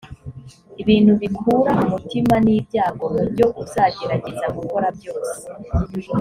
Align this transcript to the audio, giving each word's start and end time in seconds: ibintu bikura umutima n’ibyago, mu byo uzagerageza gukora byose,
ibintu 0.81 1.11
bikura 1.21 1.71
umutima 1.83 2.33
n’ibyago, 2.45 3.05
mu 3.15 3.23
byo 3.31 3.45
uzagerageza 3.63 4.45
gukora 4.57 4.87
byose, 4.97 5.35